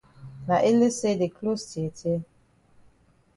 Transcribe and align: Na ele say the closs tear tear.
Na 0.47 0.55
ele 0.69 0.89
say 0.97 1.13
the 1.15 1.27
closs 1.37 1.69
tear 1.71 1.91
tear. 1.97 2.21